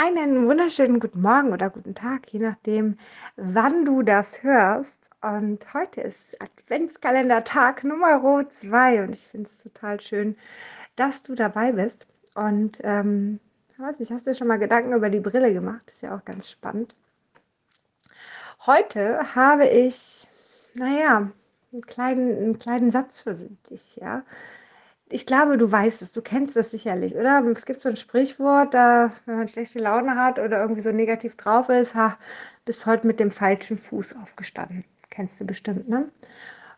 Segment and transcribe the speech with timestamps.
[0.00, 2.96] Einen wunderschönen guten Morgen oder guten Tag, je nachdem,
[3.34, 5.10] wann du das hörst.
[5.22, 10.36] Und heute ist Adventskalender-Tag Nummer 2 und ich finde es total schön,
[10.94, 12.06] dass du dabei bist.
[12.36, 13.40] Und ähm,
[13.98, 15.90] nicht, hast du schon mal Gedanken über die Brille gemacht?
[15.90, 16.94] ist ja auch ganz spannend.
[18.66, 20.28] Heute habe ich,
[20.74, 21.28] naja,
[21.72, 24.22] einen kleinen, einen kleinen Satz für dich, ja
[25.10, 27.44] ich glaube, du weißt es, du kennst es sicherlich, oder?
[27.56, 31.36] Es gibt so ein Sprichwort, da, wenn man schlechte Laune hat oder irgendwie so negativ
[31.36, 32.18] drauf ist, ha,
[32.64, 34.84] bist heute mit dem falschen Fuß aufgestanden.
[35.10, 36.10] Kennst du bestimmt, ne?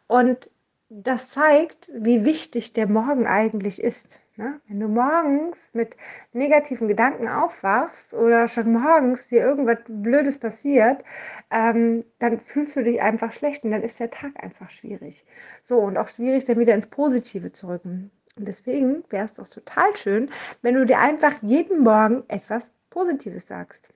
[0.07, 0.51] Und
[0.89, 4.21] das zeigt, wie wichtig der Morgen eigentlich ist.
[4.37, 4.61] Ne?
[4.67, 5.97] Wenn du morgens mit
[6.33, 11.05] negativen Gedanken aufwachst oder schon morgens dir irgendwas Blödes passiert,
[11.51, 15.25] ähm, dann fühlst du dich einfach schlecht und dann ist der Tag einfach schwierig.
[15.63, 18.11] So, und auch schwierig, dann wieder ins Positive zu rücken.
[18.41, 20.31] Und deswegen wäre es doch total schön,
[20.63, 23.91] wenn du dir einfach jeden Morgen etwas Positives sagst.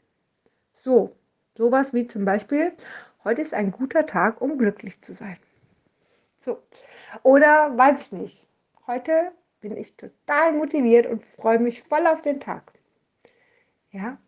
[0.74, 1.12] So,
[1.56, 2.73] sowas wie zum Beispiel,
[3.24, 5.38] heute ist ein guter Tag, um glücklich zu sein.
[6.36, 6.59] So,
[7.23, 8.46] oder weiß ich nicht,
[8.86, 12.70] heute bin ich total motiviert und freue mich voll auf den Tag.
[13.92, 14.18] Ja,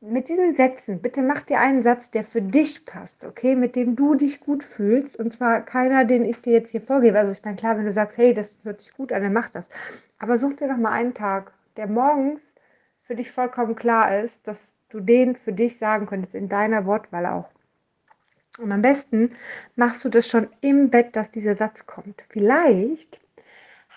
[0.00, 3.96] mit diesen Sätzen, bitte mach dir einen Satz, der für dich passt, okay, mit dem
[3.96, 5.16] du dich gut fühlst.
[5.16, 7.18] Und zwar keiner, den ich dir jetzt hier vorgebe.
[7.18, 9.48] Also ich meine, klar, wenn du sagst, hey, das hört sich gut an, dann mach
[9.48, 9.68] das.
[10.18, 12.40] Aber such dir doch mal einen Tag, der morgens
[13.02, 17.26] für dich vollkommen klar ist, dass du den für dich sagen könntest, in deiner Wortwahl
[17.26, 17.50] auch.
[18.58, 19.32] Und am besten
[19.76, 22.22] machst du das schon im Bett, dass dieser Satz kommt.
[22.28, 23.20] Vielleicht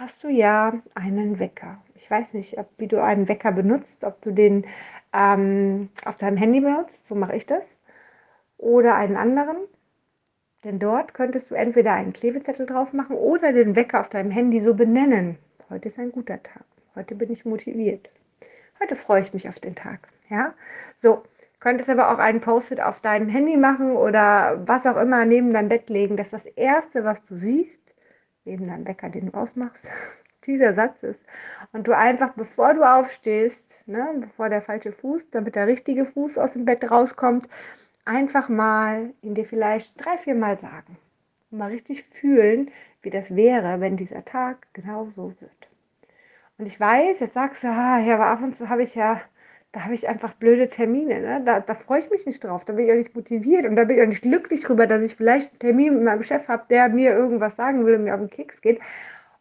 [0.02, 1.78] hast du ja einen Wecker.
[1.94, 4.66] Ich weiß nicht, ob, wie du einen Wecker benutzt, ob du den
[5.14, 7.76] ähm, auf deinem Handy benutzt, so mache ich das,
[8.58, 9.58] oder einen anderen.
[10.64, 14.60] Denn dort könntest du entweder einen Klebezettel drauf machen oder den Wecker auf deinem Handy
[14.60, 15.38] so benennen.
[15.70, 16.66] Heute ist ein guter Tag.
[16.96, 18.10] Heute bin ich motiviert.
[18.82, 20.08] Heute freue ich mich auf den Tag.
[20.30, 20.54] Ja,
[20.98, 21.24] so.
[21.60, 25.70] Könntest aber auch einen Post-it auf dein Handy machen oder was auch immer neben dein
[25.70, 27.94] Bett legen, dass das erste, was du siehst,
[28.46, 29.92] neben deinem Wecker, den du ausmachst,
[30.46, 31.24] dieser Satz ist.
[31.72, 36.38] Und du einfach, bevor du aufstehst, ne, bevor der falsche Fuß, damit der richtige Fuß
[36.38, 37.48] aus dem Bett rauskommt,
[38.06, 40.98] einfach mal in dir vielleicht drei, vier Mal sagen.
[41.52, 42.72] Und mal richtig fühlen,
[43.02, 45.70] wie das wäre, wenn dieser Tag genau so wird.
[46.58, 49.22] Und ich weiß, jetzt sagst du, ah, ja, aber ab und zu habe ich ja,
[49.72, 51.22] da habe ich einfach blöde Termine.
[51.22, 51.42] Ne?
[51.46, 52.66] Da, da freue ich mich nicht drauf.
[52.66, 55.02] Da bin ich auch nicht motiviert und da bin ich auch nicht glücklich drüber, dass
[55.02, 58.14] ich vielleicht einen Termin mit meinem Chef habe, der mir irgendwas sagen will und mir
[58.14, 58.82] auf den Keks geht.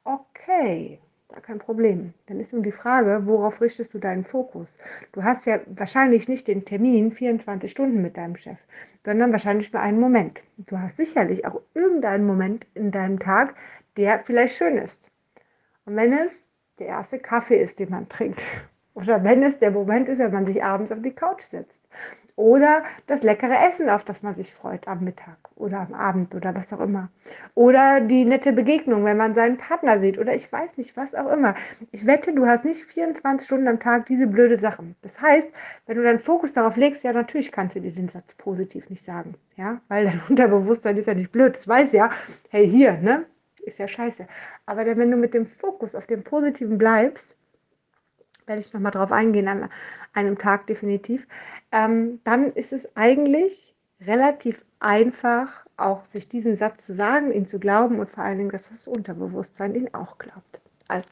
[0.04, 2.14] Okay, gar kein Problem.
[2.26, 4.76] Dann ist nun die Frage, worauf richtest du deinen Fokus?
[5.12, 8.58] Du hast ja wahrscheinlich nicht den Termin 24 Stunden mit deinem Chef,
[9.04, 10.42] sondern wahrscheinlich nur einen Moment.
[10.58, 13.56] Du hast sicherlich auch irgendeinen Moment in deinem Tag,
[13.96, 15.08] der vielleicht schön ist.
[15.86, 16.48] Und wenn es
[16.78, 18.42] der erste Kaffee ist, den man trinkt,
[18.94, 21.82] oder wenn es der Moment ist, wenn man sich abends auf die Couch setzt,
[22.40, 26.54] oder das leckere Essen, auf das man sich freut am Mittag oder am Abend oder
[26.54, 27.10] was auch immer.
[27.54, 31.30] Oder die nette Begegnung, wenn man seinen Partner sieht oder ich weiß nicht, was auch
[31.30, 31.54] immer.
[31.92, 34.96] Ich wette, du hast nicht 24 Stunden am Tag diese blöde Sachen.
[35.02, 35.52] Das heißt,
[35.86, 39.02] wenn du deinen Fokus darauf legst, ja, natürlich kannst du dir den Satz positiv nicht
[39.02, 39.34] sagen.
[39.56, 41.56] Ja, weil dein Unterbewusstsein ist ja nicht blöd.
[41.56, 42.10] Das weiß ja,
[42.48, 43.26] hey, hier, ne?
[43.62, 44.26] Ist ja scheiße.
[44.64, 47.36] Aber wenn du mit dem Fokus auf dem Positiven bleibst,
[48.50, 49.70] werde ich nochmal drauf eingehen an
[50.12, 51.28] einem Tag definitiv,
[51.70, 57.60] ähm, dann ist es eigentlich relativ einfach, auch sich diesen Satz zu sagen, ihn zu
[57.60, 60.60] glauben und vor allen Dingen, dass das Unterbewusstsein ihn auch glaubt.
[60.88, 61.06] Also,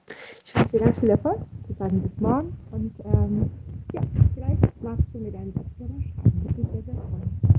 [0.45, 1.39] ich wünsche dir ganz viel Erfolg.
[1.69, 3.51] Wir sagen bis morgen und ähm,
[3.93, 4.03] ja,
[4.35, 6.43] vielleicht magst du mir deinen Satz ja mal schreiben.
[6.43, 7.58] Würde mich sehr, sehr freuen.